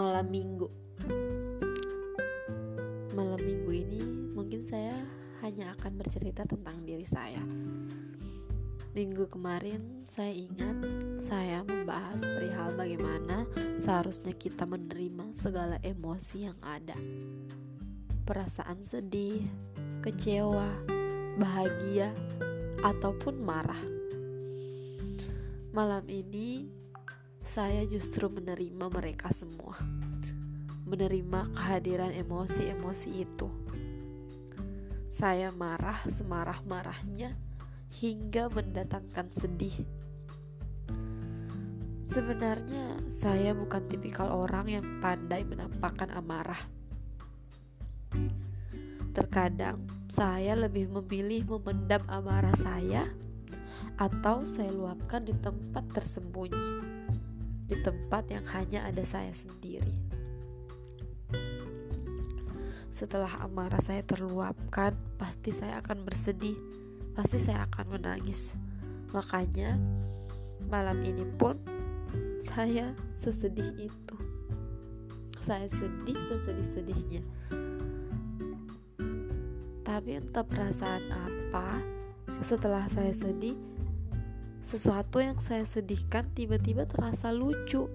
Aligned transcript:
malam 0.00 0.32
minggu. 0.32 0.64
Malam 3.12 3.36
minggu 3.36 3.68
ini 3.68 4.00
mungkin 4.32 4.64
saya 4.64 4.96
hanya 5.44 5.76
akan 5.76 6.00
bercerita 6.00 6.48
tentang 6.48 6.80
diri 6.88 7.04
saya. 7.04 7.44
Minggu 8.96 9.28
kemarin 9.28 10.08
saya 10.08 10.32
ingat 10.32 10.72
saya 11.20 11.60
membahas 11.68 12.24
perihal 12.24 12.80
bagaimana 12.80 13.44
seharusnya 13.76 14.32
kita 14.32 14.64
menerima 14.64 15.36
segala 15.36 15.76
emosi 15.84 16.48
yang 16.48 16.56
ada. 16.64 16.96
Perasaan 18.24 18.80
sedih, 18.80 19.44
kecewa, 20.00 20.80
bahagia, 21.36 22.08
ataupun 22.80 23.36
marah. 23.36 23.84
Malam 25.76 26.08
ini 26.08 26.72
saya 27.50 27.82
justru 27.82 28.30
menerima 28.30 28.86
mereka 28.94 29.34
semua. 29.34 29.74
Menerima 30.86 31.50
kehadiran 31.50 32.14
emosi-emosi 32.14 33.10
itu. 33.26 33.50
Saya 35.10 35.50
marah 35.50 35.98
semarah-marahnya 36.06 37.34
hingga 37.98 38.46
mendatangkan 38.54 39.34
sedih. 39.34 39.74
Sebenarnya, 42.06 43.02
saya 43.10 43.50
bukan 43.50 43.82
tipikal 43.90 44.30
orang 44.30 44.70
yang 44.70 44.86
pandai 45.02 45.42
menampakkan 45.42 46.14
amarah. 46.14 46.62
Terkadang, 49.10 49.90
saya 50.06 50.54
lebih 50.54 50.86
memilih 50.86 51.42
memendam 51.58 52.06
amarah 52.06 52.54
saya, 52.54 53.10
atau 53.98 54.46
saya 54.46 54.70
luapkan 54.70 55.26
di 55.26 55.34
tempat 55.34 55.82
tersembunyi, 55.90 56.99
di 57.70 57.78
tempat 57.78 58.26
yang 58.34 58.42
hanya 58.50 58.90
ada 58.90 59.06
saya 59.06 59.30
sendiri. 59.30 59.94
Setelah 62.90 63.46
amarah 63.46 63.78
saya 63.78 64.02
terluapkan, 64.02 64.98
pasti 65.14 65.54
saya 65.54 65.78
akan 65.78 66.02
bersedih 66.02 66.58
pasti 67.14 67.36
saya 67.36 67.66
akan 67.68 68.00
menangis. 68.00 68.54
Makanya 69.10 69.76
malam 70.70 71.02
ini 71.02 71.26
pun 71.36 71.58
saya 72.40 72.94
sesedih 73.12 73.90
itu. 73.90 74.16
Saya 75.36 75.66
sedih 75.68 76.16
sesedih-sedihnya. 76.16 77.22
Tapi 79.84 80.10
entah 80.16 80.46
perasaan 80.46 81.04
apa 81.10 81.82
setelah 82.40 82.86
saya 82.86 83.10
sedih, 83.10 83.58
sesuatu 84.60 85.18
yang 85.18 85.36
saya 85.40 85.64
sedihkan 85.64 86.30
tiba-tiba 86.36 86.84
terasa 86.86 87.32
lucu. 87.32 87.88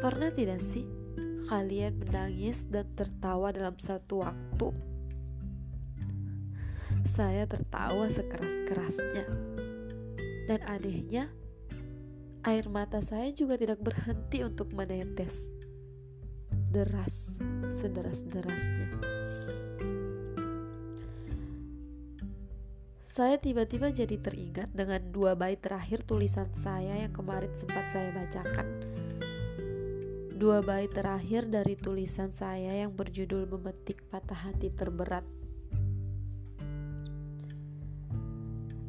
Pernah 0.00 0.30
tidak 0.32 0.60
sih 0.60 0.84
kalian 1.50 1.98
menangis 1.98 2.70
dan 2.70 2.86
tertawa 2.94 3.50
dalam 3.50 3.74
satu 3.76 4.22
waktu? 4.22 4.68
Saya 7.04 7.48
tertawa 7.48 8.06
sekeras-kerasnya. 8.06 9.26
Dan 10.46 10.60
anehnya, 10.66 11.30
air 12.42 12.66
mata 12.70 12.98
saya 13.02 13.30
juga 13.34 13.58
tidak 13.58 13.82
berhenti 13.82 14.42
untuk 14.46 14.70
menetes. 14.74 15.50
Deras, 16.70 17.38
sederas-derasnya. 17.70 19.19
Saya 23.10 23.42
tiba-tiba 23.42 23.90
jadi 23.90 24.22
teringat 24.22 24.70
dengan 24.70 25.02
dua 25.10 25.34
bait 25.34 25.58
terakhir 25.58 26.06
tulisan 26.06 26.46
saya 26.54 26.94
yang 26.94 27.10
kemarin 27.10 27.50
sempat 27.58 27.90
saya 27.90 28.14
bacakan. 28.14 28.86
Dua 30.38 30.62
bait 30.62 30.86
terakhir 30.94 31.50
dari 31.50 31.74
tulisan 31.74 32.30
saya 32.30 32.70
yang 32.70 32.94
berjudul 32.94 33.50
memetik 33.50 34.06
patah 34.14 34.38
hati 34.46 34.70
terberat 34.70 35.26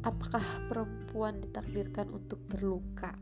Apakah 0.06 0.70
perempuan 0.70 1.42
ditakdirkan 1.42 2.14
untuk 2.14 2.46
terluka? 2.46 3.18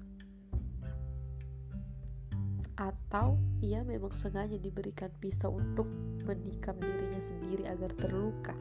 Atau 2.76 3.40
ia 3.64 3.80
memang 3.88 4.12
sengaja 4.12 4.60
diberikan 4.60 5.08
pisau 5.16 5.64
untuk 5.64 5.88
menikam 6.28 6.76
dirinya 6.76 7.24
sendiri 7.24 7.64
agar 7.72 7.88
terluka? 7.96 8.52